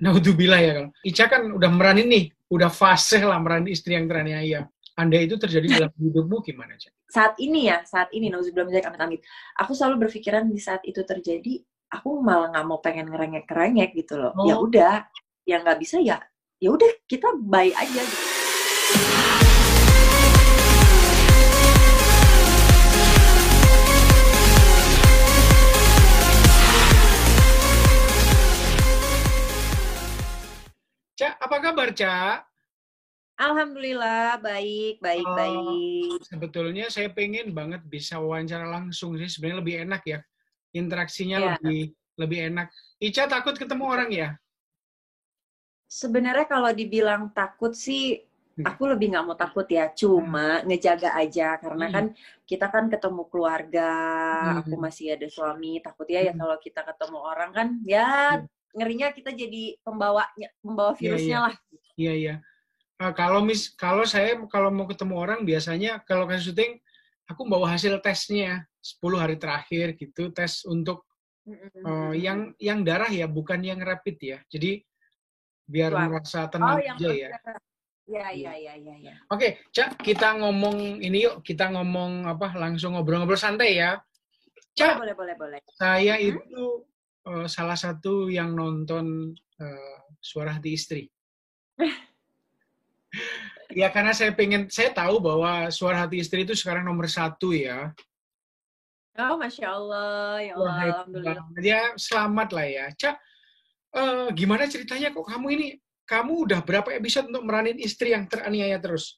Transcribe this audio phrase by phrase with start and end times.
[0.00, 4.68] naudzubillah ya kalau Ica kan udah meranin nih, udah fase lah meranin istri yang teraniaya.
[4.96, 6.92] Anda itu terjadi dalam hidupmu gimana, Cak?
[7.06, 9.20] Saat ini ya, saat ini nauzubillah min amit-amit.
[9.60, 11.60] Aku selalu berpikiran di saat itu terjadi,
[11.92, 14.32] aku malah nggak mau pengen ngerengek-ngerengek gitu loh.
[14.48, 14.64] Ya Oh.
[14.66, 15.04] udah,
[15.46, 16.18] yang nggak bisa ya
[16.56, 19.35] ya udah kita bye aja gitu.
[31.16, 32.44] Cak, apa kabar, Cak?
[33.40, 35.32] Alhamdulillah baik, baik, Oh.
[35.36, 36.20] baik.
[36.28, 40.20] Sebetulnya saya pengen banget bisa wawancara langsung sih, sebenarnya lebih enak ya.
[40.76, 41.48] Interaksinya Iya.
[41.56, 41.80] lebih
[42.16, 42.68] lebih enak.
[42.96, 44.28] Ica takut ketemu orang ya?
[45.84, 48.24] Sebenarnya kalau dibilang takut sih,
[48.56, 48.64] Hmm.
[48.72, 49.92] aku lebih nggak mau takut ya.
[49.92, 51.94] Cuma ngejaga aja karena Hmm.
[51.96, 52.04] kan
[52.48, 53.92] kita kan ketemu keluarga,
[54.52, 54.58] Hmm.
[54.64, 55.76] aku masih ada suami.
[55.84, 56.40] Takutnya ya Hmm.
[56.40, 58.08] kalau kita ketemu orang kan, ya
[58.40, 58.48] Hmm.
[58.76, 61.44] Ngerinya kita jadi pembawanya, pembawa Iya, virusnya iya.
[61.48, 61.54] lah.
[61.96, 62.34] Iya, iya.
[62.96, 66.80] Eh, kalau mis kalau saya kalau mau ketemu orang biasanya kalau kasih syuting
[67.28, 71.08] aku bawa hasil tesnya 10 hari terakhir gitu, tes untuk
[71.48, 74.38] eh, yang yang darah ya, bukan yang rapid ya.
[74.52, 74.84] Jadi
[75.66, 76.06] biar Wah.
[76.06, 77.28] merasa Oh, tenang yang aja ya.
[78.06, 79.14] Ya, ya, ya, ya, ya.
[79.26, 83.98] Oke, Cak, kita ngomong ini yuk, kita ngomong apa langsung ngobrol-ngobrol santai ya.
[84.78, 85.60] Cak, Boleh, boleh, boleh.
[85.74, 86.28] saya Mhm.
[86.30, 86.86] itu
[87.26, 91.02] eh, salah satu yang nonton eh, Suara Hati Istri.
[93.80, 97.90] ya karena saya pengen, saya tahu bahwa Suara Hati Istri itu sekarang nomor satu ya.
[99.16, 101.44] Oh, masya Allah, ya Wah, Allah, hebat alhamdulillah.
[101.64, 102.86] Ya selamat lah ya.
[102.92, 103.16] Cak,
[103.96, 105.66] eh, gimana ceritanya kok kamu ini,
[106.04, 109.16] kamu udah berapa episode untuk meranin istri yang teraniaya terus?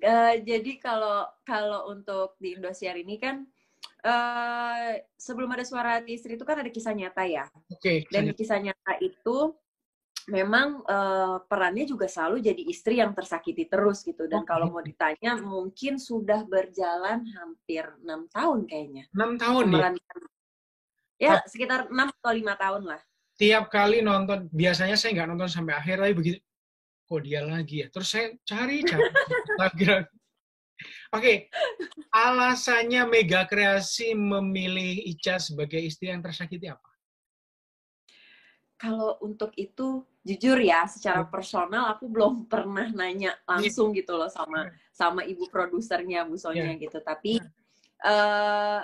[0.00, 3.48] Eh, jadi kalau kalau untuk di Indosiar ini kan
[4.06, 7.50] eh sebelum ada suara hati istri itu kan ada kisah nyata ya.
[7.66, 9.36] Oke, Dan di saya- kisah nyata itu
[10.26, 14.30] memang eh, perannya juga selalu jadi istri yang tersakiti terus gitu.
[14.30, 14.48] Dan Oke.
[14.48, 19.04] kalau mau ditanya mungkin sudah berjalan hampir enam tahun kayaknya.
[19.10, 19.70] enam tahun ya.
[19.74, 20.18] Memerankan.
[21.16, 23.02] Ya sekitar enam atau lima tahun lah.
[23.36, 26.38] tiap kali nonton biasanya saya nggak nonton sampai akhir tapi begitu
[27.04, 29.04] kok dia lagi ya terus saya cari cari
[29.60, 29.84] lagi
[31.12, 31.48] oke
[32.12, 36.84] alasannya Mega Kreasi memilih Ica sebagai istri yang tersakiti apa
[38.76, 41.32] Kalau untuk itu jujur ya secara Hmm.
[41.32, 46.84] personal aku belum pernah nanya langsung gitu loh sama sama ibu produsernya Bu Sonia Iya.
[46.84, 47.00] gitu.
[47.00, 47.40] Tapi
[48.04, 48.80] eh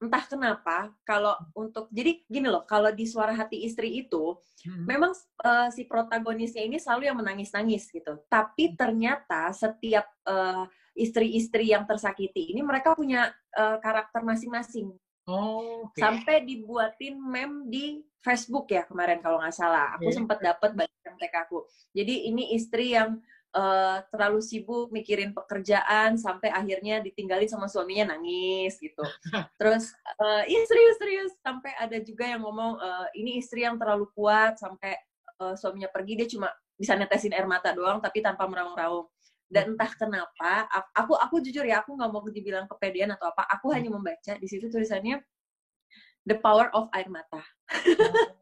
[0.00, 4.84] entah kenapa kalau untuk jadi gini loh kalau di suara hati istri itu Hmm.
[4.84, 8.20] memang eh, si protagonisnya ini selalu yang menangis-nangis gitu.
[8.28, 10.64] Tapi ternyata setiap eh,
[11.00, 14.92] istri-istri yang tersakiti ini mereka punya eh, karakter masing-masing
[15.24, 19.96] oh oke sampai dibuatin meme di Facebook ya kemarin kalau nggak salah.
[19.96, 20.16] Aku Oke.
[20.16, 21.64] sempat dapat banyak yang tag aku.
[21.96, 23.16] Jadi ini istri yang
[23.56, 29.00] eh, terlalu sibuk mikirin pekerjaan sampai akhirnya ditinggalin sama suaminya nangis gitu.
[29.60, 29.90] Terus
[30.20, 34.60] eh, iya serius serius sampai ada juga yang ngomong eh, ini istri yang terlalu kuat
[34.60, 35.00] sampai
[35.40, 39.08] eh, suaminya pergi dia cuma bisa netesin air mata doang tapi tanpa meraung-raung.
[39.50, 43.50] Dan entah kenapa, aku aku jujur ya, aku nggak mau dibilang kepedean atau apa.
[43.58, 45.18] Aku hanya membaca di situ tulisannya
[46.22, 47.42] The Power of Air Mata.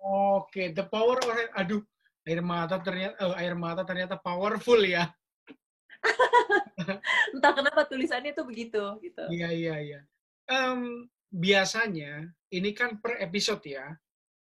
[0.01, 1.85] oke the power of aduh
[2.25, 5.09] air mata ternyata eh, air mata ternyata powerful ya
[7.37, 9.25] Entah kenapa tulisannya tuh begitu gitu.
[9.29, 10.01] iya iya iya
[10.49, 13.93] Em, biasanya ini kan per episode ya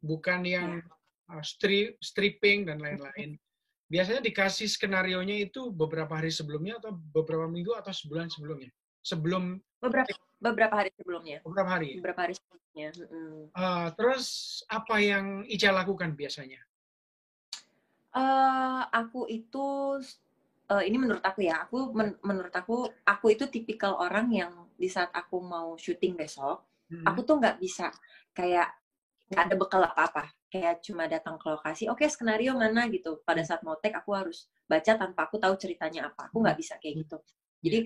[0.01, 0.81] bukan yang
[1.29, 3.37] uh, stri- stripping dan lain-lain
[3.91, 8.71] biasanya dikasih skenario nya itu beberapa hari sebelumnya atau beberapa minggu atau sebulan sebelumnya
[9.03, 11.37] sebelum Beberapa beberapa hari sebelumnya.
[11.43, 12.87] beberapa hari Beberapa hari sebelumnya.
[13.51, 14.25] Uh, terus
[14.71, 16.63] apa yang Ica lakukan biasanya
[18.11, 19.95] Eh, aku itu
[20.67, 24.91] eh, ini menurut aku ya, aku men- menurut aku aku itu tipikal orang yang di
[24.91, 26.59] saat aku mau syuting besok,
[26.91, 27.07] Hmm.
[27.07, 27.87] aku tuh nggak bisa
[28.35, 28.67] kayak
[29.31, 33.23] nggak ada bekal apa-apa, kayak cuma datang ke lokasi, oke skenario mana gitu.
[33.23, 36.75] Pada saat mau take aku harus baca tanpa aku tahu ceritanya apa, aku nggak bisa
[36.83, 37.17] kayak gitu.
[37.63, 37.79] Jadi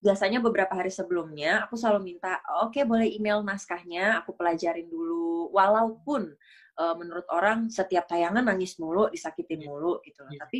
[0.00, 6.32] biasanya beberapa hari sebelumnya aku selalu minta, oke boleh email naskahnya, aku pelajarin dulu, walaupun
[6.80, 10.32] eh, menurut orang setiap tayangan nangis mulu, disakitin mulu gitu loh.
[10.32, 10.40] Iya.
[10.48, 10.58] Tapi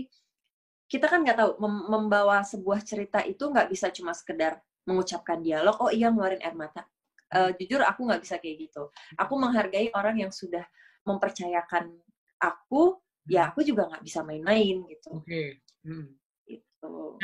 [0.91, 5.77] kita kan nggak tahu mem- membawa sebuah cerita itu nggak bisa cuma sekedar mengucapkan dialog,
[5.81, 6.85] oh iya ngeluarin air mata.
[7.31, 8.91] Eh, jujur aku nggak bisa kayak gitu.
[9.15, 10.67] Aku menghargai orang yang sudah
[11.07, 11.95] mempercayakan
[12.43, 12.99] aku,
[13.31, 15.11] ya aku juga nggak bisa main-main gitu.
[15.15, 15.43] oke
[15.87, 16.11] Hmm.
[16.45, 17.17] gitu.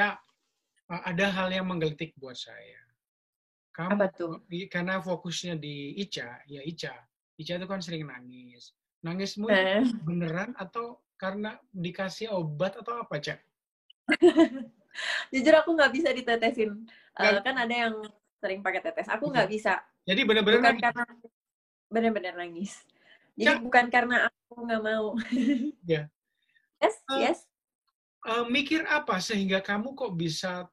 [0.87, 2.79] Uh, ada hal yang menggelitik buat saya
[3.75, 4.41] kamu Apa tuh?
[4.71, 6.95] karena fokusnya di Ica ya Ica
[7.37, 8.71] Ica itu kan sering nangis
[9.05, 9.85] Nangismu Eh.
[10.07, 13.39] beneran atau karena dikasih obat atau apa, Cak?
[15.33, 16.71] Jujur aku nggak bisa ditetesin.
[17.17, 17.95] Eh, Nggak- kan ada yang
[18.41, 19.09] sering pakai tetes.
[19.13, 19.81] Aku nggak bisa.
[20.07, 20.85] Jadi bener-bener Bukan nangis?
[20.87, 21.05] karena
[21.91, 22.73] benar-benar nangis.
[23.37, 23.59] Jadi Cak.
[23.67, 25.07] bukan karena aku nggak mau.
[25.93, 26.07] Ya.
[26.79, 27.39] Yes, Eh, yes.
[28.27, 30.67] Eh, mikir apa sehingga kamu kok bisa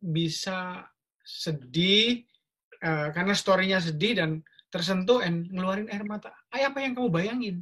[0.00, 0.84] bisa
[1.24, 2.24] sedih
[2.80, 4.30] eh, karena story-nya sedih dan
[4.68, 6.32] tersentuh dan ngeluarin air mata.
[6.52, 7.56] Ay, apa yang kamu bayangin?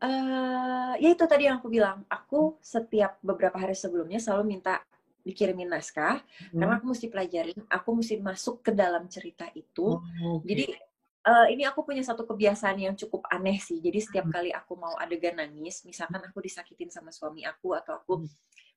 [0.00, 2.04] Eh, ya itu tadi yang aku bilang.
[2.08, 4.80] Aku setiap beberapa hari sebelumnya selalu minta
[5.26, 6.20] dikirimin naskah
[6.58, 10.00] karena aku mesti pelajarin, aku mesti masuk ke dalam cerita itu.
[10.00, 10.46] Oh, oke.
[10.48, 10.64] Jadi
[11.30, 13.78] eh, ini aku punya satu kebiasaan yang cukup aneh sih.
[13.84, 14.34] Jadi setiap Hmm.
[14.34, 18.28] kali aku mau adegan nangis, misalkan aku disakitin sama suami aku atau aku Hmm.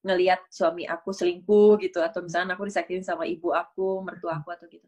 [0.03, 4.67] ngelihat suami aku selingkuh gitu atau misalkan aku disakitin sama ibu aku, mertua aku atau
[4.67, 4.83] gitu.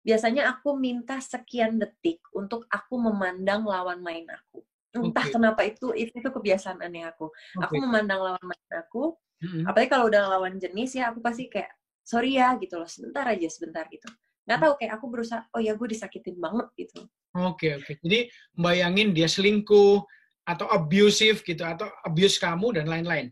[0.00, 4.64] Biasanya aku minta sekian detik untuk aku memandang lawan main aku.
[4.96, 5.32] Entah Oke.
[5.36, 7.28] kenapa itu itu, itu kebiasaan aneh aku.
[7.60, 7.84] Aku Oke.
[7.84, 9.64] memandang lawan main aku, Mm-mm.
[9.64, 11.72] apalagi kalau udah lawan jenis ya aku pasti kayak
[12.04, 14.08] sorry ya gitu loh, sebentar aja sebentar gitu.
[14.44, 17.06] Nggak tahu kayak aku berusaha, oh ya gue disakitin banget gitu.
[17.38, 17.92] Oke, oke.
[18.02, 18.26] Jadi
[18.58, 20.02] bayangin dia selingkuh
[20.42, 23.30] atau abusive gitu atau abuse kamu dan lain-lain.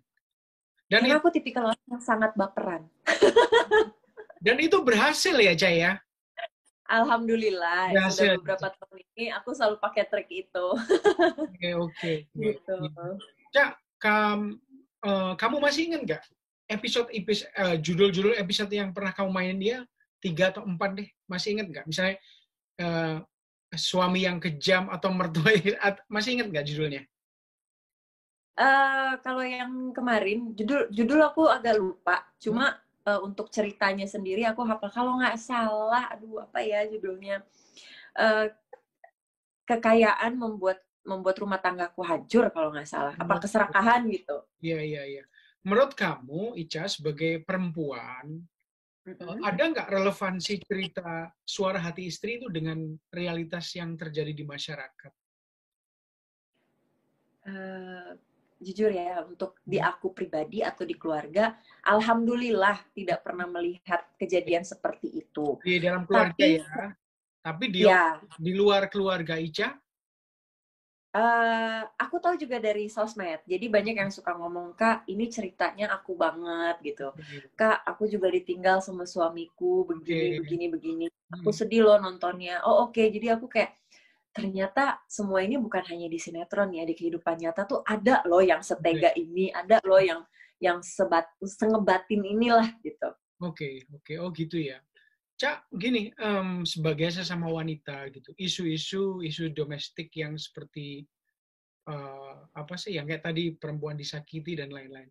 [0.88, 2.86] Dan Karena aku tipikal orang yang sangat baperan.
[4.44, 5.98] dan itu berhasil ya, Cai ya?
[6.88, 8.16] Alhamdulillah, Berhasil.
[8.16, 10.66] sudah beberapa tahun ini aku selalu pakai trik itu.
[11.36, 12.12] Oke, oke.
[12.40, 12.76] gitu.
[13.52, 14.56] Cak, kam,
[15.04, 16.22] eh, kamu masih ingat nggak
[16.68, 19.78] episode episode eh, judul-judul episode yang pernah kamu mainin dia?
[20.18, 21.08] Tiga atau empat deh.
[21.30, 21.84] Masih ingat nggak?
[21.88, 22.16] Misalnya
[22.78, 23.16] eh,
[23.76, 25.52] suami yang kejam atau mertua
[26.08, 27.02] masih ingat nggak judulnya?
[28.58, 32.74] Eh, kalau yang kemarin judul judul aku agak lupa, cuma
[33.06, 34.90] eh, untuk ceritanya sendiri aku hafal.
[34.90, 37.46] Kalau nggak salah, aduh apa ya judulnya?
[38.18, 38.50] Eh,
[39.62, 43.16] kekayaan membuat membuat rumah tanggaku hancur kalau nggak salah.
[43.16, 44.44] Apa keserakahan gitu?
[44.60, 45.24] iya iya iya
[45.64, 48.44] menurut kamu Ica sebagai perempuan
[49.08, 49.40] Mm-mm.
[49.40, 52.76] ada nggak relevansi cerita suara hati istri itu dengan
[53.08, 55.12] realitas yang terjadi di masyarakat
[57.48, 58.10] Eh,
[58.60, 65.24] jujur ya, untuk di aku pribadi atau di keluarga, alhamdulillah tidak pernah melihat kejadian seperti
[65.24, 65.56] itu.
[65.64, 66.92] di dalam keluarga Tapi- ya
[67.38, 69.72] tapi di Ya, di luar keluarga Ica
[71.16, 73.40] eh, aku tahu juga dari sosmed.
[73.48, 77.08] Jadi banyak yang suka ngomong, Kak, ini ceritanya aku banget gitu.
[77.58, 80.38] Kak, aku juga ditinggal sama suamiku, begini, Oke.
[80.38, 81.04] begini, begini.
[81.40, 81.58] Aku Hmm.
[81.60, 82.60] sedih loh nontonnya.
[82.64, 83.76] Oh oke, jadi aku kayak,
[84.36, 88.62] ternyata semua ini bukan hanya di sinetron ya, di kehidupan nyata tuh ada loh yang
[88.62, 90.20] setega ini, ada loh yang
[90.58, 93.10] yang sebat, sengebatin inilah gitu.
[93.38, 94.82] Oke, oke, oh gitu ya.
[95.38, 101.06] Cak, gini, em, sebagai sesama wanita gitu, isu-isu isu domestik yang seperti
[101.88, 105.08] eh, apa sih, yang kayak tadi perempuan disakiti dan lain-lain.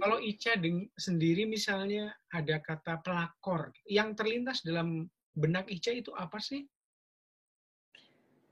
[0.00, 5.04] Kalau Ica deng- sendiri misalnya ada kata pelakor, yang terlintas dalam
[5.36, 6.64] benak Ica itu apa sih?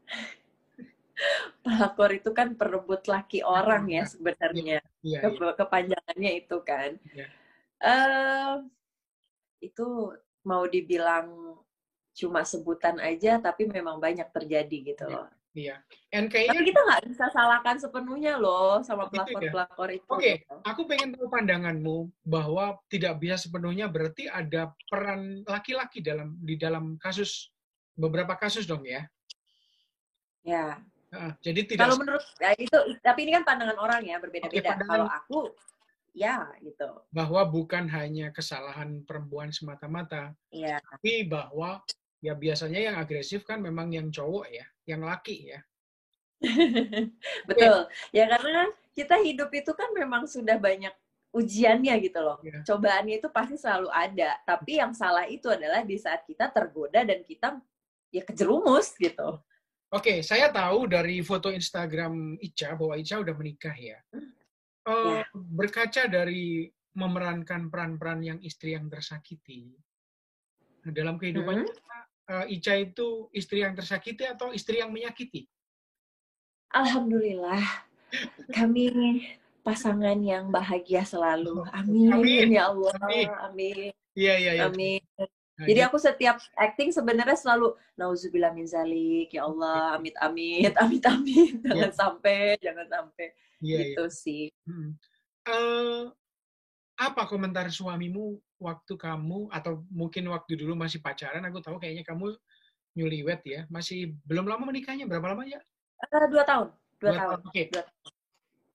[1.64, 4.78] Pelakor itu kan perebut laki orang ya sebenarnya.
[5.02, 6.90] Iya, Ke- iya, kepanjangannya itu kan.
[7.08, 7.26] Iya.
[7.82, 8.54] Eh,
[9.64, 9.86] itu
[10.46, 11.58] mau dibilang
[12.14, 15.12] cuma sebutan aja, tapi memang banyak terjadi gitu Iya.
[15.12, 15.28] loh.
[15.52, 15.76] iya.
[16.12, 19.24] And Tapi kayaknya kita nggak bisa salahkan sepenuhnya loh sama Gitu ya?
[19.26, 20.08] pelakor-pelakor itu.
[20.08, 20.32] Oke.
[20.40, 20.54] gitu.
[20.62, 26.96] aku pengen tahu pandanganmu bahwa tidak bisa sepenuhnya berarti ada peran laki-laki dalam di dalam
[26.96, 27.48] kasus
[27.92, 29.04] beberapa kasus dong ya.
[30.40, 30.78] Ya.
[31.06, 34.72] Heeh, jadi tidak Kalau menurut ya itu, tapi ini kan pandangan orang ya berbeda-beda.
[34.72, 35.38] pandangan- Kalau aku,
[36.16, 36.88] ya gitu.
[37.12, 40.80] bahwa bukan hanya kesalahan perempuan semata-mata, Ya.
[40.80, 41.84] tapi bahwa
[42.24, 45.60] ya biasanya yang agresif kan memang yang cowok ya, yang laki ya.
[47.48, 47.88] Betul.
[48.16, 50.92] Ya karena kita hidup itu kan memang sudah banyak
[51.36, 52.40] ujiannya gitu loh.
[52.40, 52.64] Iya.
[52.64, 54.40] Cobaannya itu pasti selalu ada.
[54.48, 57.60] Tapi yang salah itu adalah di saat kita tergoda dan kita
[58.08, 59.36] ya kejerumus gitu.
[59.92, 64.00] Oke, saya tahu dari foto Instagram Ica bahwa Ica udah menikah ya.
[64.86, 65.26] Ya.
[65.34, 69.68] Berkaca dari memerankan peran-peran yang istri yang tersakiti,
[70.86, 71.66] nah, dalam kehidupan Hmm.
[71.66, 71.98] nyata,
[72.46, 75.44] eh, Ica itu istri yang tersakiti atau istri yang menyakiti?
[76.72, 77.62] Alhamdulillah
[78.54, 78.88] kami
[79.66, 81.66] pasangan yang bahagia selalu.
[81.74, 82.46] Amin, Amin.
[82.54, 82.94] ya Allah.
[83.02, 83.28] Amin.
[83.42, 83.90] Amin.
[84.14, 84.64] Iya, iya, iya.
[84.70, 85.02] Amin.
[85.56, 91.00] Nah, Jadi aku setiap acting sebenarnya selalu nauzubillah min zalik, ya Allah, amit amit, amit
[91.08, 93.32] amit, jangan sampai, jangan sampai
[93.64, 93.80] iya, iya.
[93.88, 94.52] gitu sih.
[94.68, 94.92] Hmm.
[95.48, 96.04] Eh,
[97.00, 101.40] apa komentar suamimu waktu kamu atau mungkin waktu dulu masih pacaran?
[101.48, 102.36] Aku tahu kayaknya kamu
[102.92, 105.60] newlywed ya, masih belum lama menikahnya berapa lama ya?
[106.12, 106.68] Uh, dua tahun.
[107.00, 107.38] Dua, dua tahun.
[107.48, 107.52] Oke.
[107.52, 107.66] Okay.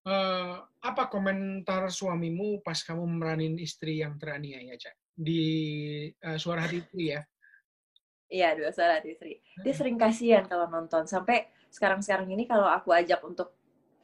[0.02, 4.98] Uh, apa komentar suamimu pas kamu meranin istri yang teraniaya, Cak?
[5.16, 5.44] Di
[6.24, 7.22] uh, Suara Hati Istri ya?
[8.32, 9.44] Iya, dua suara hati istri.
[9.60, 11.04] Dia sering kasihan kalau nonton.
[11.04, 13.52] Sampai sekarang-sekarang ini kalau aku ajak untuk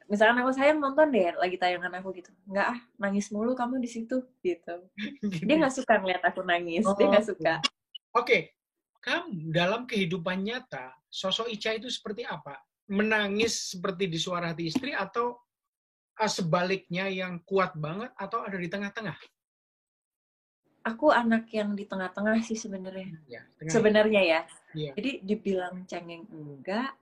[0.07, 3.91] misalkan aku sayang nonton deh lagi tayangan aku gitu nggak ah nangis mulu kamu di
[3.91, 4.75] situ gitu
[5.47, 7.59] dia nggak suka ngeliat aku nangis oh, dia nggak suka
[8.15, 8.55] oke okay.
[9.03, 12.55] kamu dalam kehidupan nyata sosok Ica itu seperti apa
[12.87, 15.35] menangis seperti di suara hati istri atau
[16.15, 19.19] uh, sebaliknya yang kuat banget atau ada di tengah-tengah
[20.87, 24.39] aku anak yang di tengah-tengah sih sebenarnya ya, sebenarnya ya.
[24.71, 26.95] ya jadi dibilang cengeng enggak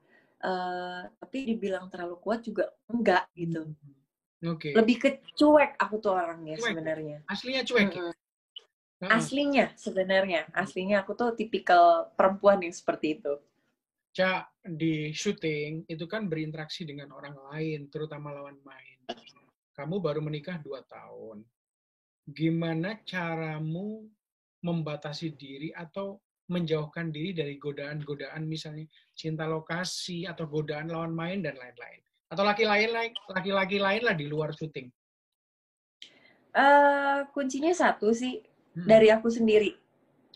[0.45, 3.71] uh, tapi dibilang terlalu kuat juga enggak gitu.
[4.45, 4.71] Oke.
[4.71, 4.73] Okay.
[4.75, 6.67] Lebih ke cuek aku tuh orangnya cuek.
[6.69, 7.17] sebenarnya.
[7.25, 7.89] Aslinya cuek.
[7.89, 8.13] Mm
[9.05, 9.09] -hmm.
[9.11, 13.33] Aslinya sebenarnya, aslinya aku tuh tipikal perempuan yang seperti itu.
[14.15, 18.97] Cak, di syuting itu kan berinteraksi dengan orang lain, terutama lawan main.
[19.75, 21.43] Kamu baru menikah dua tahun.
[22.25, 24.05] Gimana caramu
[24.65, 26.17] membatasi diri atau
[26.49, 28.85] menjauhkan diri dari godaan-godaan misalnya
[29.17, 32.89] cinta lokasi atau godaan lawan main dan lain-lain atau laki lain
[33.33, 34.89] laki-laki lain lah di luar syuting
[36.53, 38.45] uh, kuncinya satu sih
[38.77, 38.85] hmm.
[38.85, 39.73] dari aku sendiri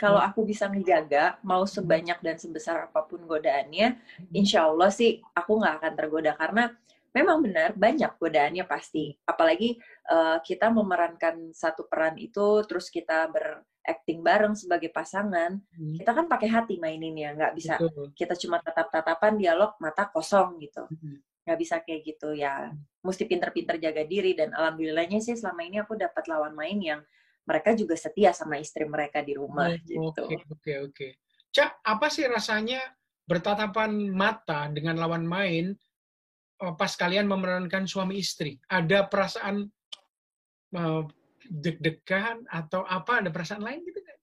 [0.02, 0.30] kalau hmm.
[0.34, 1.74] aku bisa menjaga mau hmm.
[1.78, 4.34] sebanyak dan sebesar apa pun godaannya hmm.
[4.34, 6.74] insya Allah sih aku nggak akan tergoda karena
[7.16, 9.78] memang benar banyak godaannya pasti apalagi
[10.10, 15.98] uh, kita memerankan satu peran itu terus kita ber acting bareng sebagai pasangan, hmm.
[15.98, 18.14] kita kan pakai hati mainin ya, nggak bisa Betul.
[18.14, 21.18] kita cuma tatap-tatapan dialog mata kosong gitu, hmm.
[21.48, 23.02] nggak bisa kayak gitu ya, hmm.
[23.02, 27.02] mesti pinter-pinter jaga diri dan alhamdulillahnya sih selama ini aku dapat lawan main yang
[27.50, 30.22] mereka juga setia sama istri mereka di rumah oh, gitu.
[30.22, 31.08] Oke oke oke.
[31.50, 32.78] Cak, apa sih rasanya
[33.26, 35.74] bertatapan mata dengan lawan main
[36.60, 38.60] pas kalian memerankan suami istri?
[38.68, 39.64] Ada perasaan
[40.76, 41.04] uh,
[41.48, 44.18] deg-degan atau apa ada perasaan lain gitu kan?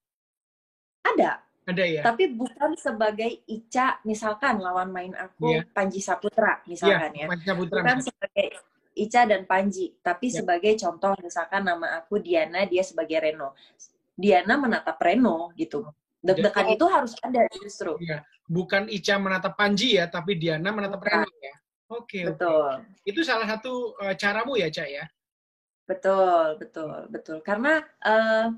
[1.16, 1.30] Ada.
[1.66, 2.02] Ada ya.
[2.06, 5.66] Tapi bukan sebagai Ica misalkan lawan main aku yeah.
[5.74, 7.28] Panji Saputra misalkan yeah, ya.
[7.34, 8.06] Panji Saputra bukan misalkan.
[8.06, 8.46] sebagai
[8.96, 10.36] Ica dan Panji, tapi yeah.
[10.40, 13.52] sebagai contoh misalkan nama aku Diana, dia sebagai Reno.
[14.16, 15.84] Diana menatap Reno gitu.
[16.24, 18.00] Deg-degan itu harus ada justru.
[18.00, 18.24] Iya.
[18.48, 21.54] Bukan Ica menatap Panji ya, tapi Diana menatap Reno ya.
[21.86, 22.82] Oke, okay, Betul.
[22.82, 23.10] Okay.
[23.14, 25.06] Itu salah satu uh, caramu ya, Cak ya?
[25.86, 27.38] Betul, betul, betul.
[27.46, 28.50] Karena uh,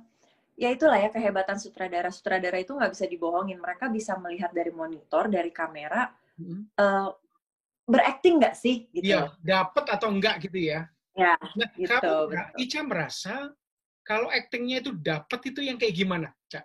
[0.57, 2.09] ya itulah ya kehebatan sutradara.
[2.09, 3.61] Sutradara itu nggak bisa dibohongin.
[3.61, 6.09] Mereka bisa melihat dari monitor, dari kamera,
[6.41, 6.73] hmm.
[6.81, 7.13] uh,
[7.85, 8.89] berakting nggak sih?
[8.97, 9.13] Gitu.
[9.13, 10.89] Iya, dapat atau enggak gitu ya?
[11.13, 11.93] Ya, nah, gitu.
[12.01, 12.61] Kamu, betul.
[12.65, 13.35] Ica merasa
[14.09, 16.65] kalau aktingnya itu dapat itu yang kayak gimana, Cak?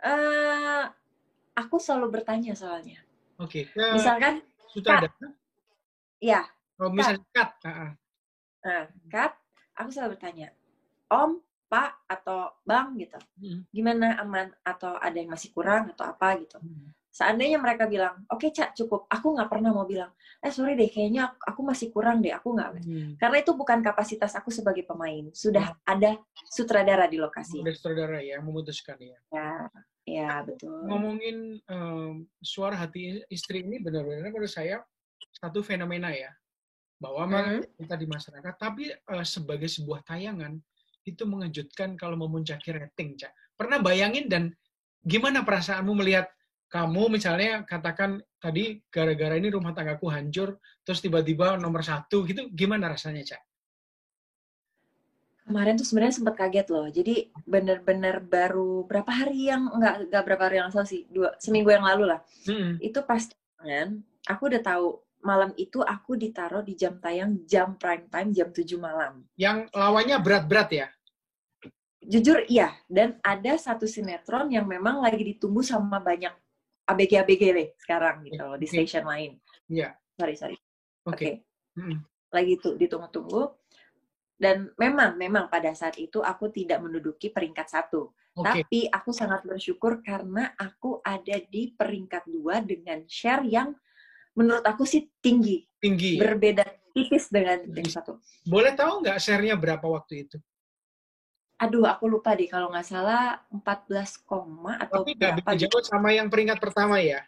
[0.00, 0.88] Uh,
[1.52, 2.96] aku selalu bertanya soalnya.
[3.36, 3.68] Oke.
[3.68, 3.92] Okay.
[3.92, 5.28] Misalkan, sutradara?
[6.20, 6.42] Iya.
[6.80, 7.50] Oh, misalnya cut.
[8.60, 9.32] Nah, Kat,
[9.76, 10.48] aku selalu bertanya,
[11.08, 13.70] Om, Pak, atau Bang gitu, hmm.
[13.70, 16.58] gimana aman atau ada yang masih kurang atau apa gitu.
[16.58, 16.90] Hmm.
[17.10, 20.10] Seandainya mereka bilang, oke okay, Cak cukup, aku nggak pernah mau bilang,
[20.42, 22.68] eh sorry deh, kayaknya aku masih kurang deh, aku nggak.
[22.86, 23.14] Hmm.
[23.18, 25.82] Karena itu bukan kapasitas aku sebagai pemain, sudah hmm.
[25.86, 26.10] ada
[26.50, 27.62] sutradara di lokasi.
[27.62, 29.18] Ada sutradara ya, memutuskan ya.
[29.30, 29.70] Ya,
[30.08, 30.86] ya betul.
[30.86, 34.80] Ngomongin um, suara hati istri ini benar-benar menurut saya
[35.36, 36.32] satu fenomena ya
[37.00, 37.80] bahwa memang hmm.
[37.80, 40.60] kita di masyarakat, tapi uh, sebagai sebuah tayangan
[41.08, 43.32] itu mengejutkan kalau memuncaki rating, Cak.
[43.56, 44.52] Pernah bayangin dan
[45.00, 46.28] gimana perasaanmu melihat
[46.68, 52.92] kamu misalnya katakan tadi gara-gara ini rumah tanggaku hancur, terus tiba-tiba nomor satu gitu, gimana
[52.92, 53.42] rasanya, Cak?
[55.46, 56.86] Kemarin tuh sebenarnya sempat kaget loh.
[56.86, 61.70] Jadi bener-bener baru berapa hari yang enggak enggak berapa hari yang lalu sih, dua seminggu
[61.74, 62.20] yang lalu lah.
[62.46, 62.78] Hmm.
[62.78, 63.26] Itu pas
[63.60, 64.86] kan, aku udah tahu
[65.20, 69.24] malam itu aku ditaruh di jam tayang jam prime time jam 7 malam.
[69.36, 70.88] Yang lawannya berat-berat ya?
[72.00, 76.32] Jujur iya, dan ada satu sinetron yang memang lagi ditunggu sama banyak
[76.88, 79.36] ABG-ABG deh sekarang gitu loh, di station lain.
[79.68, 79.94] Iya.
[80.16, 80.56] Sorry, sorry.
[81.04, 81.14] Oke.
[81.14, 81.32] Okay.
[81.76, 81.84] Okay.
[81.84, 81.96] Mm.
[82.32, 83.59] Lagi tuh ditunggu-tunggu.
[84.40, 88.08] Dan memang, memang pada saat itu aku tidak menduduki peringkat satu.
[88.32, 88.64] Okay.
[88.64, 93.76] Tapi aku sangat bersyukur karena aku ada di peringkat dua dengan share yang
[94.32, 95.68] menurut aku sih tinggi.
[95.76, 96.16] Tinggi.
[96.16, 96.64] Berbeda
[96.96, 98.16] tipis dengan tim satu.
[98.48, 100.40] Boleh tahu nggak share-nya berapa waktu itu?
[101.60, 106.32] Aduh, aku lupa deh kalau nggak salah 14 koma atau Tapi bisa jauh sama yang
[106.32, 107.20] peringkat pertama ya?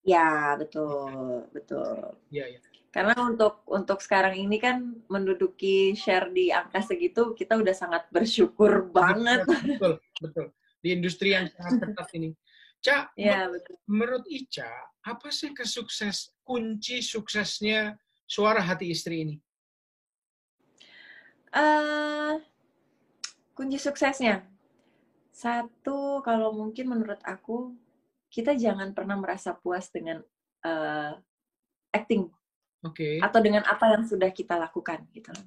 [0.00, 2.16] Ya, betul, betul.
[2.32, 2.60] Iya, iya.
[2.92, 8.84] Karena untuk untuk sekarang ini kan menduduki share di angka segitu kita udah sangat bersyukur
[8.92, 9.48] banget.
[9.48, 10.46] Betul, betul.
[10.84, 12.36] Di industri yang sangat ketat ini.
[12.82, 13.78] Ca, Ya, betul.
[13.88, 14.68] menurut Ica,
[15.06, 17.96] apa sih kesukses kunci suksesnya
[18.28, 19.36] suara hati istri ini?
[21.52, 22.36] eh
[23.56, 24.44] kunci suksesnya.
[25.32, 27.72] Satu, kalau mungkin menurut aku,
[28.28, 30.20] kita jangan pernah merasa puas dengan
[30.64, 31.12] eh,
[31.92, 32.28] acting
[32.82, 33.22] Oke.
[33.22, 35.44] atau dengan apa yang sudah kita lakukan gitu loh.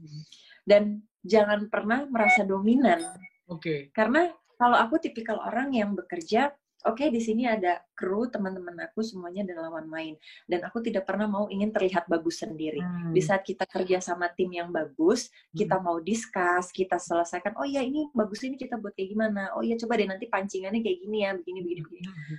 [0.63, 3.01] Dan jangan pernah merasa dominan
[3.49, 3.89] Oke.
[3.91, 6.53] karena kalau aku tipikal orang yang bekerja
[6.85, 10.13] oke di sini ada kru teman-teman aku semuanya dan lawan main
[10.45, 13.09] dan aku tidak pernah mau ingin terlihat bagus sendiri Hmm.
[13.09, 17.81] di saat kita kerja sama tim yang bagus kita mau discuss kita selesaikan oh iya
[17.81, 21.17] ini bagus ini kita buat kayak gimana oh iya coba deh nanti pancingannya kayak gini
[21.25, 22.37] ya begini begini begini Hmm.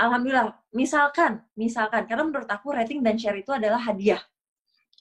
[0.00, 4.20] Alhamdulillah misalkan misalkan karena menurut aku rating dan share itu adalah hadiah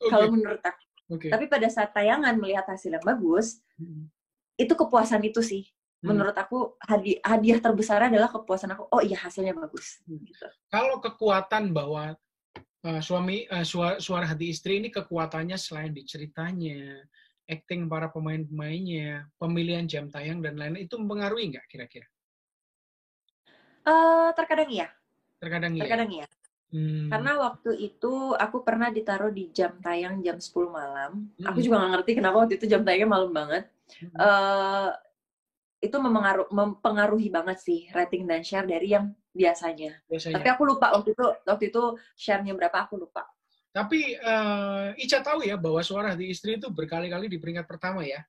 [0.03, 0.11] Oke.
[0.11, 0.81] kalau menurut aku
[1.15, 1.27] Oke.
[1.31, 4.11] tapi pada saat tayangan melihat hasil yang bagus Hmm.
[4.59, 5.63] itu kepuasan itu sih
[6.03, 6.15] Hmm.
[6.15, 10.19] menurut aku hadi- hadiah terbesar adalah kepuasan aku oh iya hasilnya bagus Hmm.
[10.23, 10.47] gitu.
[10.67, 12.15] Kalau kekuatan bahwa
[12.87, 17.03] uh, suami uh, suara, suara hati istri ini kekuatannya selain di ceritanya,
[17.47, 22.07] acting para pemain-pemainnya, pemilihan jam tayang dan lain-lain itu mempengaruhi nggak kira-kira?
[23.89, 24.87] Eh, terkadang iya
[25.41, 25.81] Terkadang iya.
[25.85, 26.27] terkadang iya
[26.69, 27.09] Hmm.
[27.09, 31.65] karena waktu itu aku pernah ditaruh di jam tayang jam 10 malam aku Hmm.
[31.65, 33.65] juga nggak ngerti kenapa waktu itu jam tayangnya malam banget
[33.97, 34.13] Hmm.
[34.13, 34.89] eh
[35.81, 35.97] itu
[36.53, 39.97] mempengaruhi, banget sih rating dan share dari yang biasanya.
[40.05, 40.35] biasanya.
[40.37, 43.23] Tapi aku lupa waktu itu waktu itu share-nya berapa aku lupa.
[43.71, 48.21] Tapi uh, Ica tahu ya bahwa suara hati istri itu berkali-kali di peringkat pertama ya.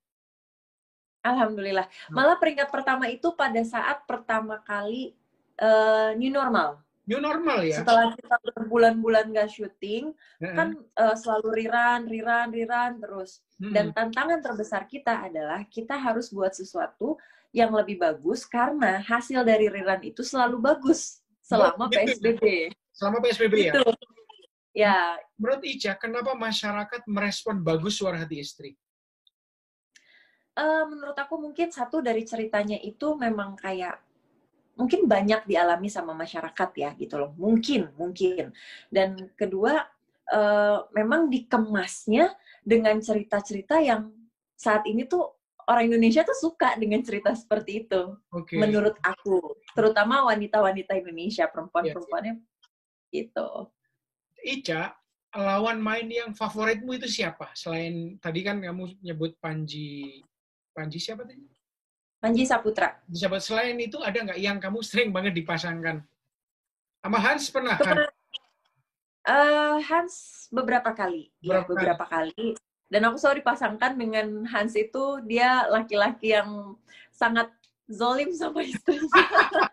[1.21, 1.85] Alhamdulillah.
[1.85, 2.15] Hmm.
[2.17, 5.13] Malah peringkat pertama itu pada saat pertama kali
[5.61, 6.81] eh, new normal.
[7.05, 7.83] New normal ya.
[7.83, 10.55] Setelah kita berbulan-bulan gak syuting, Heeh.
[10.55, 13.43] kan eh, selalu riran, riran, riran terus.
[13.59, 13.75] Hmm.
[13.75, 17.19] Dan tantangan terbesar kita adalah kita harus buat sesuatu
[17.51, 22.07] yang lebih bagus karena hasil dari riran itu selalu bagus selama Gitu ya?
[22.07, 22.43] PSBB.
[22.95, 23.75] selama PSBB ya.
[23.75, 23.83] Gitu.
[24.71, 28.79] Ya, Menurut Ica, kenapa masyarakat merespon bagus suara hati istri?
[30.55, 33.99] eh, menurut aku mungkin satu dari ceritanya itu memang kayak
[34.81, 37.37] mungkin banyak dialami sama masyarakat ya gitu loh.
[37.37, 38.57] Mungkin, mungkin.
[38.89, 39.85] Dan kedua
[40.33, 42.33] eh, memang dikemasnya
[42.65, 44.09] dengan cerita-cerita yang
[44.57, 45.37] saat ini tuh
[45.69, 48.17] orang Indonesia tuh suka dengan cerita seperti itu.
[48.33, 48.57] Oke.
[48.57, 52.43] menurut aku terutama wanita-wanita Indonesia perempuan-perempuannya
[53.15, 53.71] gitu
[54.41, 54.97] Ica,
[55.37, 57.53] lawan main yang favoritmu itu siapa?
[57.53, 60.25] Selain tadi kan kamu nyebut Panji,
[60.73, 61.45] Panji siapa tadi?
[62.21, 66.05] Panji Saputra Siapa selain itu ada nggak yang kamu sering banget dipasangkan?
[67.01, 67.97] Sama Hans pernah kan?
[69.21, 71.77] Eh, Hans beberapa kali ya Beberapa kali.
[71.77, 72.47] beberapa kali
[72.91, 76.77] dan aku selalu dipasangkan dengan Hans itu dia laki-laki yang
[77.11, 77.49] sangat
[77.87, 79.09] zolim sama istrinya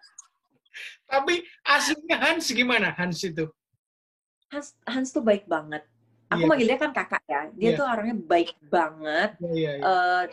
[1.08, 3.48] Tapi aslinya Hans gimana Hans itu?
[4.48, 5.84] Hans Hans tuh baik banget
[6.28, 6.48] aku Iya.
[6.48, 7.78] manggil dia kan kakak ya dia Iya.
[7.80, 9.84] tuh orangnya baik banget Iya, iya, iya.
[9.84, 10.24] eh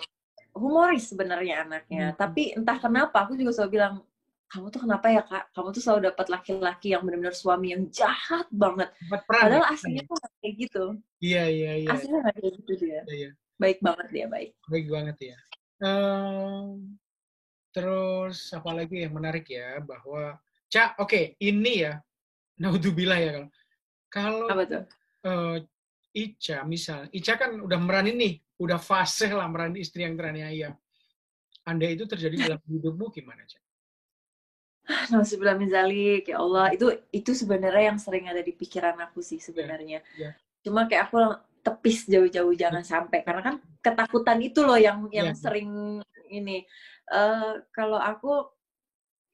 [0.54, 2.14] humoris sebenarnya anaknya.
[2.14, 2.16] Hmm.
[2.16, 3.94] Tapi entah kenapa aku juga selalu bilang,
[4.48, 5.50] kamu tuh kenapa ya kak?
[5.50, 8.94] Kamu tuh selalu dapat laki-laki yang benar-benar suami yang jahat banget.
[9.10, 9.42] Dapat peran.
[9.50, 9.74] Padahal ya?
[9.74, 10.84] aslinya tuh nggak kayak gitu.
[11.18, 11.88] Iya, iya, iya.
[11.90, 12.90] Aslinya nggak kayak gitu dia.
[12.94, 13.30] Iya, iya.
[13.58, 14.50] Baik banget dia, baik.
[14.70, 15.36] Baik banget ya.
[15.82, 16.66] Ehm,
[17.74, 20.38] terus apa lagi yang menarik ya bahwa
[20.70, 21.98] Cak, oke, ini ya.
[22.54, 23.30] Naudzubillah ya
[24.14, 24.82] kalau kalau tuh?
[25.26, 25.56] eh,
[26.14, 30.70] Ica misal, Ica kan udah meranin nih, udah fase lah meranin istri yang teraniaya.
[31.66, 33.58] Anda itu terjadi dalam hidupmu gimana, Cak?
[35.10, 36.70] Nauzubillah min zalik, ya Allah.
[36.76, 40.04] Itu itu sebenarnya yang sering ada di pikiran aku sih sebenarnya.
[40.14, 40.36] iya.
[40.60, 41.18] Cuma kayak aku
[41.64, 45.40] tepis jauh-jauh jangan sampai karena kan ketakutan itu loh yang yang Iya.
[45.40, 45.98] sering
[46.28, 46.68] ini.
[47.08, 48.44] Eh kalau aku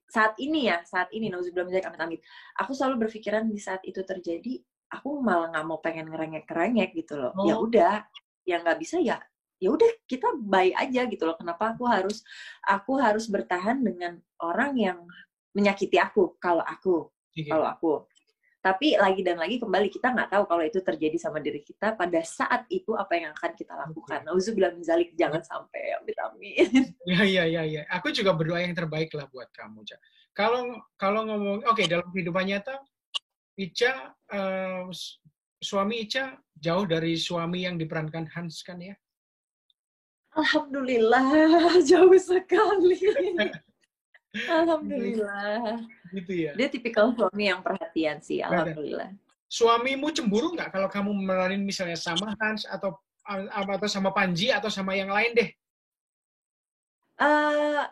[0.06, 2.20] saat ini ya, saat ini nauzubillah min zalik amit-amit.
[2.54, 7.32] Aku selalu berpikiran di saat itu terjadi, aku malah nggak mau pengen ngerengek-ngerengek gitu loh.
[7.46, 7.64] Ya Oh.
[7.66, 8.04] udah,
[8.44, 9.22] yang nggak bisa ya
[9.60, 11.36] ya udah kita baik aja gitu loh.
[11.36, 12.24] Kenapa aku harus
[12.64, 14.98] aku harus bertahan dengan orang yang
[15.52, 17.44] menyakiti aku kalau aku Oke.
[17.46, 17.92] kalau aku.
[18.60, 22.20] Tapi lagi dan lagi kembali kita nggak tahu kalau itu terjadi sama diri kita pada
[22.20, 24.20] saat itu apa yang akan kita lakukan.
[24.28, 26.68] Nauzubillah min zalik jangan sampai amit amin.
[27.08, 27.82] Ya, ya, ya, ya.
[27.88, 30.00] Aku juga berdoa yang terbaik lah buat kamu, Cak.
[30.36, 32.84] Kalau kalau ngomong, oke dalam kehidupan nyata,
[33.60, 35.20] Ica, eh, su-
[35.60, 38.96] suami Ica jauh dari suami yang diperankan Hans kan ya?
[40.32, 41.26] Alhamdulillah
[41.90, 42.96] jauh sekali.
[44.62, 45.82] Alhamdulillah.
[46.14, 46.52] Gitu ya.
[46.54, 48.38] Dia tipikal suami yang perhatian sih.
[48.40, 49.10] Alhamdulillah.
[49.50, 52.94] Suamimu cemburu nggak kalau kamu meranin misalnya sama Hans atau
[53.26, 55.50] atau sama Panji atau sama yang lain deh?
[57.20, 57.82] Eh,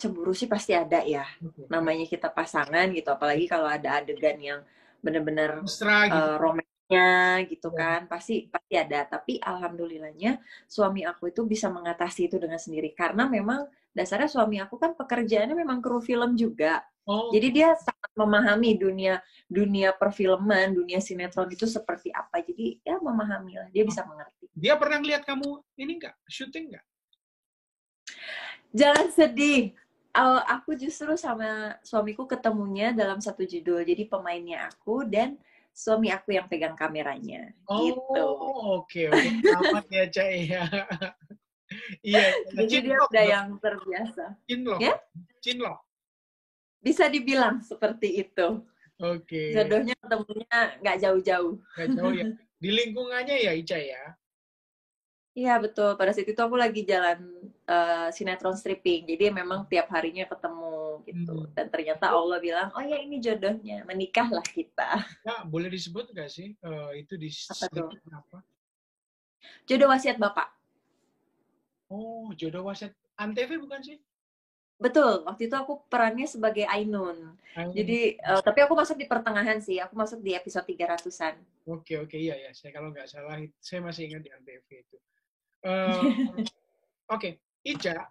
[0.00, 1.28] cemburu sih pasti ada ya.
[1.68, 4.60] Namanya kita pasangan gitu, apalagi kalau ada adegan yang
[5.00, 6.16] benar-benar Mesra gitu.
[6.18, 7.08] uh, romansnya
[7.46, 7.78] gitu Ya.
[7.78, 9.04] kan, pasti pasti ada.
[9.06, 14.78] Tapi alhamdulillahnya suami aku itu bisa mengatasi itu dengan sendiri karena memang dasarnya suami aku
[14.80, 16.80] kan pekerjaannya memang kru film juga.
[17.08, 22.40] oh, Jadi dia sangat memahami dunia dunia perfilman, dunia sinetron itu seperti apa.
[22.44, 24.48] Jadi ya memahami lah, dia bisa mengerti.
[24.52, 26.16] dia pernah lihat kamu ini enggak?
[26.28, 26.84] Syuting enggak?
[28.76, 29.72] Jangan sedih.
[30.18, 33.86] Uh, aku justru sama suamiku ketemunya dalam satu judul.
[33.86, 35.38] Jadi pemainnya aku dan
[35.70, 37.54] suami aku yang pegang kameranya.
[37.70, 38.24] Oh, Gitu.
[38.82, 39.28] oke, oke.
[39.46, 40.28] Selamat ya, Cak.
[40.34, 40.62] Iya.
[42.02, 42.24] Iya,
[42.56, 44.24] Jadi dia udah yang terbiasa.
[44.48, 44.78] Cinlok.
[44.82, 44.94] Ya?
[45.38, 45.78] Cinlok.
[46.82, 48.64] Bisa dibilang seperti itu.
[48.98, 49.54] Oke.
[49.54, 51.54] Jodohnya ketemunya nggak jauh-jauh.
[51.78, 52.26] Nggak jauh ya.
[52.58, 54.02] Di lingkungannya ya, Ica ya.
[55.38, 55.94] Iya betul.
[55.94, 57.22] Pada saat itu aku lagi jalan
[57.70, 59.06] uh, sinetron stripping.
[59.06, 61.34] Jadi memang tiap harinya ketemu gitu.
[61.46, 61.54] Hmm.
[61.54, 63.86] Dan ternyata Allah bilang, oh ya ini jodohnya.
[63.86, 64.98] Menikahlah kita.
[65.22, 67.88] Nah, boleh disebut nggak sih eh, itu di Apa tuh?
[68.10, 68.38] apa?
[69.70, 70.48] Jodoh wasiat bapak.
[71.88, 73.98] Oh, jodoh wasit Antv bukan sih?
[74.78, 75.22] Betul.
[75.22, 77.34] Waktu itu aku perannya sebagai Ainun.
[77.54, 79.78] Ah, Jadi, eh, tapi aku masuk di pertengahan sih.
[79.82, 81.34] Aku masuk di episode 300-an.
[81.66, 82.50] Oke, oke, iya ya.
[82.54, 84.98] Saya kalau nggak salah, saya masih ingat di Antv itu.
[85.58, 86.10] Eh,
[87.10, 87.30] oke,
[87.66, 88.06] Ica,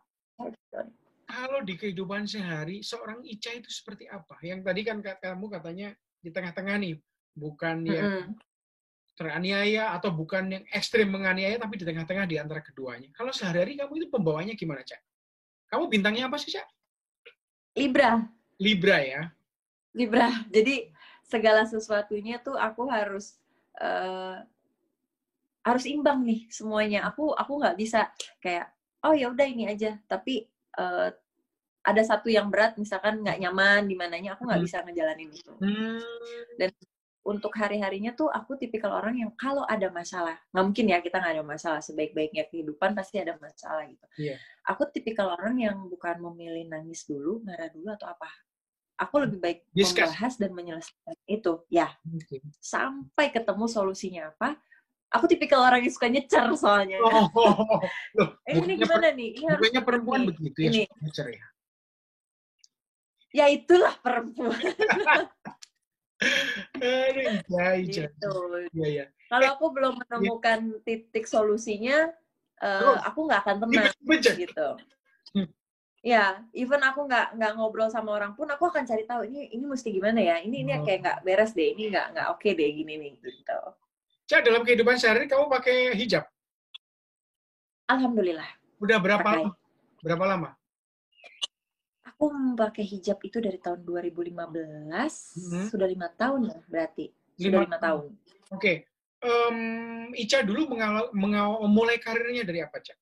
[1.27, 4.35] kalau di kehidupan sehari, seorang Ica itu seperti apa?
[4.43, 6.95] Yang tadi kan ka- kamu katanya di tengah-tengah nih,
[7.35, 8.35] bukan yang Mm-mm.
[9.15, 13.09] teraniaya atau bukan yang ekstrim menganiaya, tapi di tengah-tengah di antara keduanya.
[13.15, 14.99] Kalau sehari-hari kamu itu pembawanya gimana, Cak?
[15.71, 16.67] Kamu bintangnya apa sih, Cak?
[17.75, 18.27] Libra.
[18.59, 19.21] Libra ya?
[19.95, 20.29] Libra.
[20.51, 20.89] Jadi
[21.23, 23.39] segala sesuatunya tuh aku harus
[23.79, 24.37] eh,
[25.67, 26.99] harus imbang nih semuanya.
[27.11, 28.07] Aku aku nggak bisa
[28.39, 28.71] kayak
[29.03, 29.99] oh ya udah ini aja.
[30.07, 30.47] Tapi
[30.79, 31.09] eh,
[31.83, 34.67] ada satu yang berat misalkan nggak nyaman di mananya aku nggak Hmm.
[34.67, 35.51] bisa ngejalanin itu.
[35.59, 35.99] Hmm,
[37.27, 41.35] Untuk hari-harinya tuh aku tipikal orang yang kalau ada masalah nggak mungkin ya kita nggak
[41.35, 44.07] ada masalah sebaik-baiknya kehidupan pasti ada masalah gitu.
[44.15, 44.39] Iya.
[44.63, 48.31] Aku tipikal orang yang bukan memilih nangis dulu, marah dulu atau apa.
[49.03, 50.07] Aku lebih baik Discuss.
[50.07, 51.53] membahas dan menyelesaikan itu.
[51.67, 52.37] Ya, oke.
[52.63, 54.55] sampai ketemu solusinya apa.
[55.07, 56.99] Aku tipikal orang yang suka nyecer soalnya.
[56.99, 57.31] Oh,
[58.17, 59.29] loh, eh, ini per- gimana nih?
[59.39, 60.29] Ini harus perempuan begini.
[60.51, 60.83] begitu ya, Ini.
[60.99, 61.45] suka ya?
[63.31, 64.57] Ya itulah perempuan.
[67.85, 68.31] Gitu.
[68.73, 69.05] Iya, iya.
[69.29, 72.09] Kalau aku belum menemukan titik solusinya,
[72.57, 72.99] eh, Terus?
[73.05, 74.35] aku nggak akan tenang Bejek.
[74.49, 74.67] gitu.
[75.35, 75.49] Hmm.
[76.01, 79.65] Ya, even aku nggak nggak ngobrol sama orang pun, aku akan cari tahu ini ini
[79.67, 80.35] mesti gimana ya.
[80.41, 80.85] Ini ini Oh.
[80.87, 81.75] kayak nggak beres deh.
[81.75, 83.59] Ini nggak nggak oke deh gini nih gitu.
[84.27, 86.27] Cak, dalam kehidupan sehari kamu pakai hijab?
[87.87, 88.47] Alhamdulillah.
[88.83, 89.39] Udah berapa Pakai.
[89.47, 89.51] lama?
[90.03, 90.49] Berapa lama?
[92.03, 92.27] Aku
[92.59, 95.71] pakai hijab itu dari tahun 2015, Mhm.
[95.71, 97.07] sudah lima tahun ya berarti.
[97.07, 98.05] Lima Sudah lima tahun.
[98.51, 98.73] Oke.
[99.17, 99.57] Em,
[100.13, 102.97] Ica dulu mengawal, mengawal, memulai karirnya dari apa, Cak?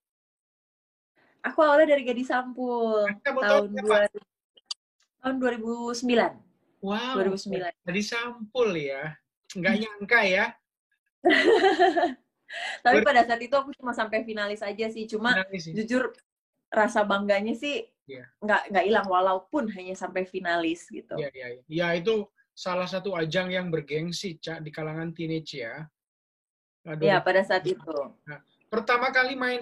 [1.42, 3.86] Aku awalnya dari Gadis Sampul Kamu tahu tahun siapa?
[4.14, 4.20] 2000,
[5.22, 6.34] tahun 2009.
[6.86, 7.74] Wow, 2009.
[7.82, 9.18] Jadi sampul ya.
[9.58, 10.46] Nggak nyangka ya.
[12.86, 15.10] Tapi pada saat itu aku cuma sampai finalis aja sih.
[15.10, 15.74] Cuma Nangis sih.
[15.74, 16.14] jujur
[16.70, 18.30] rasa bangganya sih Iya.
[18.38, 21.18] nggak nggak hilang walaupun hanya sampai finalis gitu.
[21.18, 21.62] Iya, iya, iya.
[21.66, 25.90] Ya, itu salah satu ajang yang bergengsi, Cak, di kalangan teenage ya.
[26.86, 27.82] Aduh, Ya pada saat itu.
[28.70, 29.58] pertama kali main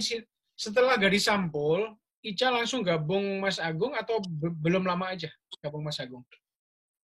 [0.60, 5.32] setelah Gadis Sampul, Ica langsung gabung Mas Agung atau be- belum lama aja
[5.64, 6.24] gabung Mas Agung?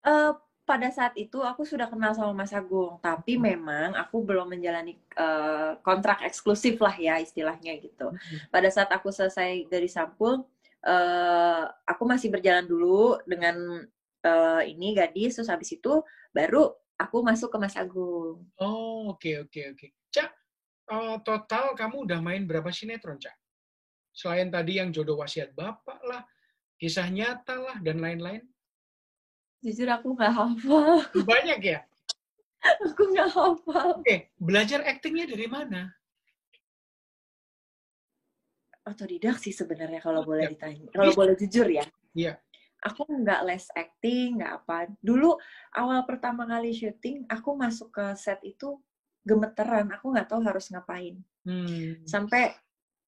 [0.06, 0.30] Eh,
[0.66, 3.54] pada saat itu aku sudah kenal sama Mas Agung, tapi Hmm.
[3.54, 8.10] memang aku belum menjalani eh, kontrak eksklusif lah ya istilahnya gitu.
[8.50, 10.42] Pada saat aku selesai dari Sampul,
[10.82, 13.86] eh, aku masih berjalan dulu dengan
[14.26, 16.02] eh, ini gadis, terus habis itu
[16.34, 18.42] baru aku masuk ke Mas Agung.
[18.58, 19.86] Oh, oke, oke, oke.
[20.10, 20.30] Cak,
[20.90, 23.38] eh, total kamu udah main berapa sinetron, Cak?
[24.10, 26.26] Selain tadi yang jodoh wasiat Bapak lah,
[26.74, 28.42] kisah nyata lah, dan lain-lain.
[29.66, 31.82] Jujur aku nggak hafal, Banyak ya?
[32.86, 33.98] aku nggak hafal.
[33.98, 35.90] Oke, belajar aktingnya dari mana?
[38.86, 40.52] Otodidak sih sebenarnya kalau Oh, boleh iya.
[40.54, 41.82] ditanya, kalau boleh jujur ya.
[42.14, 42.38] Iya.
[42.86, 44.86] Aku nggak les acting, nggak apa.
[45.02, 45.34] Dulu
[45.74, 48.78] awal pertama kali syuting, aku masuk ke set itu
[49.26, 49.90] gemeteran.
[49.98, 51.18] Aku nggak tahu harus ngapain.
[51.42, 52.06] Hmm.
[52.06, 52.54] Sampai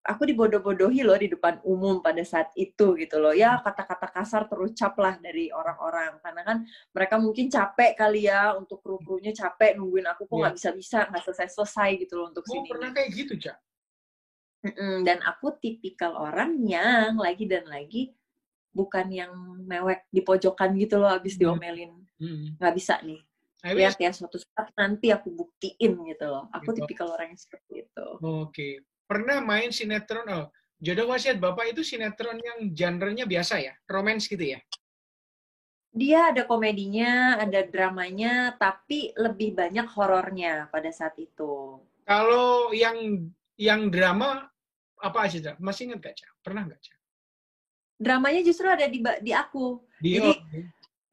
[0.04, 3.34] aku dibodoh-bodohi loh di depan umum pada saat itu gitu loh.
[3.34, 6.18] Ya kata-kata kasar terucap lah dari orang-orang.
[6.22, 6.58] Karena kan
[6.94, 10.40] mereka mungkin capek kali ya untuk kru-krunya capek nungguin aku kok Iya.
[10.48, 12.68] nggak bisa-bisa, nggak selesai-selesai gitu loh untuk Oh, sini.
[12.68, 13.56] pernah kayak gitu, Cak?
[14.58, 18.10] Mm-mm, dan aku tipikal orang yang lagi dan lagi
[18.74, 19.30] bukan yang
[19.62, 21.54] mewek di pojokan gitu loh abis Hmm.
[21.54, 22.58] diomelin Hmm.
[22.58, 23.22] nggak bisa nih
[23.62, 26.82] lihat ya suatu saat nanti aku buktiin gitu loh aku Gitu.
[26.82, 28.82] tipikal orang yang seperti itu Oke.
[29.08, 33.72] Pernah main sinetron, oh, Jodoh Wasiat Bapak itu sinetron yang genrenya biasa ya?
[33.88, 34.60] Romance gitu ya?
[35.88, 43.26] dia ada komedinya ada dramanya tapi lebih banyak horornya pada saat itu Kalau yang
[43.58, 44.46] yang drama,
[45.00, 45.56] apa aja?
[45.58, 46.30] Masih ingat gak, Cak?
[46.44, 46.96] Pernah gak, Cak?
[47.98, 50.38] dramanya justru ada di di aku Di, Jadi-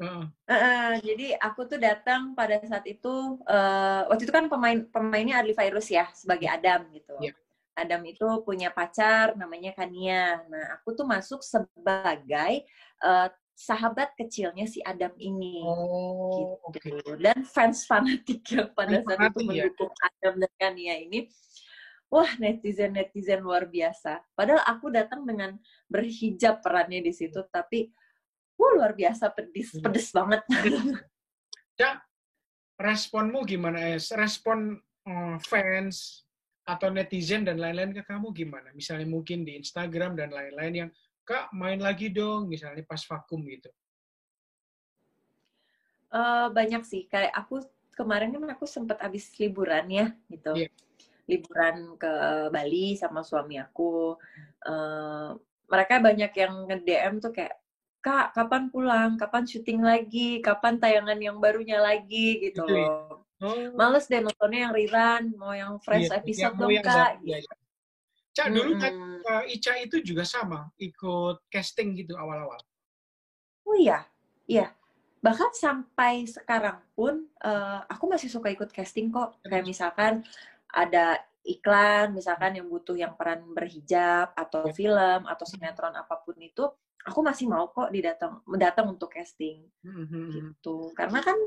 [0.05, 0.69] oh, Heeh.
[0.69, 5.55] Eh, jadi aku tuh datang pada saat itu eh, waktu itu kan pemain pemainnya Adli
[5.57, 7.15] Virus ya sebagai Adam gitu.
[7.23, 7.33] Iya.
[7.75, 10.39] Adam itu punya pacar namanya Kania.
[10.47, 12.63] Nah aku tuh masuk sebagai
[13.03, 15.63] eh, sahabat kecilnya si Adam ini.
[15.63, 16.91] Oh, gitu.
[16.99, 17.15] oke.
[17.19, 19.67] Dan fans fanatik yang pada saat itu ya?
[19.67, 21.27] mendukung Adam dan Kania ini.
[22.11, 24.23] Wah netizen netizen luar biasa.
[24.35, 25.55] Padahal aku datang dengan
[25.91, 27.91] berhijab perannya di situ, tapi
[28.55, 29.83] wah luar biasa pedis Hmm.
[29.89, 30.41] pedes banget.
[32.75, 34.11] Responmu gimana, Es?
[34.11, 34.75] Respon
[35.07, 36.24] eh, fans
[36.65, 38.73] atau netizen dan lain-lain ke kamu gimana?
[38.73, 40.89] Misalnya mungkin di Instagram dan lain-lain yang,
[41.25, 43.69] Kak, main lagi dong, misalnya pas vakum gitu.
[46.15, 47.59] Eh, banyak sih kayak aku
[47.91, 50.69] kemarin kan aku sempat habis liburan ya gitu Iya.
[51.27, 52.11] liburan ke
[52.53, 54.15] Bali sama suami aku
[54.65, 55.29] Eh,
[55.69, 57.53] mereka banyak yang nge DM tuh kayak
[58.01, 62.89] kak kapan pulang kapan syuting lagi kapan tayangan yang barunya lagi gitu Gitu ya?
[62.89, 66.85] loh Oh, males deh nontonnya yang rerun mau yang fresh iya, episode yang dong yang
[66.87, 67.53] kak iya, iya.
[68.35, 72.59] Cak, dulu kan eh, Ica itu juga sama, ikut casting gitu awal-awal.
[73.63, 74.03] Oh iya,
[74.43, 74.75] iya.
[75.23, 79.39] Bahkan sampai sekarang pun eh, aku masih suka ikut casting kok.
[79.39, 80.13] Kayak misalkan
[80.67, 84.73] ada iklan, misalkan yang butuh yang peran berhijab atau Ya.
[84.75, 86.67] film atau sinetron apa pun itu,
[87.07, 90.27] aku masih mau kok didatang datang untuk casting Mhm.
[90.35, 90.91] gitu.
[90.91, 91.39] Karena kan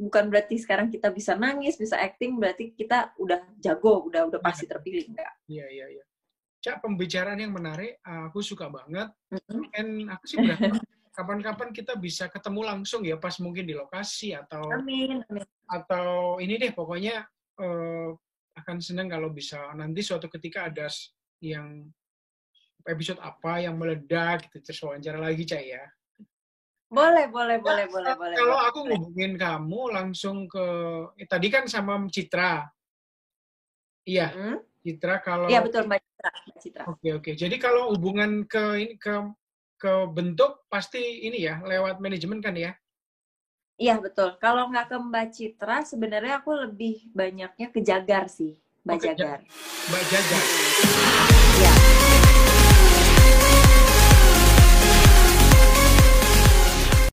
[0.00, 4.64] bukan berarti sekarang kita bisa nangis, bisa acting, berarti kita udah jago, udah udah pasti
[4.64, 5.32] terpilih enggak.
[5.44, 6.04] Iya, iya, iya.
[6.60, 9.12] Cak, pembicaraan yang menarik, aku suka banget.
[9.76, 10.80] Dan aku sih berharap
[11.16, 15.44] kapan-kapan kita bisa ketemu langsung ya, pas mungkin di lokasi atau Amin, amin.
[15.68, 17.20] atau ini deh, pokoknya
[17.60, 18.08] eh,
[18.56, 20.88] akan senang kalau bisa nanti suatu ketika ada
[21.44, 21.88] yang
[22.88, 25.84] episode apa yang meledak gitu terus wawancara lagi Cak ya.
[26.90, 28.34] Boleh, boleh, boleh, Ya, boleh, boleh.
[28.34, 28.68] Kalau boleh.
[28.74, 30.66] aku ngubungin kamu langsung ke
[31.22, 32.66] eh, tadi kan sama Citra.
[34.02, 34.58] Iya, Mm?
[34.82, 36.30] Citra kalau Iya betul Mbak Citra.
[36.34, 36.84] Mbak Citra.
[36.90, 37.30] Oke oke.
[37.38, 39.14] Jadi kalau hubungan ke ini ke
[39.78, 42.74] ke bentuk pasti ini ya lewat manajemen kan ya?
[43.78, 44.34] Iya betul.
[44.42, 49.38] Kalau nggak ke Mbak Citra, sebenarnya aku lebih banyaknya ke Jagar sih, Mbak Oh, Jagar.
[49.88, 50.38] Mbak Jaga.
[51.54, 51.72] Iya.